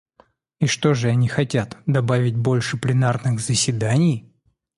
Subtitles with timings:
[0.59, 4.33] И что же они хотят— добавить больше пленарных заседаний?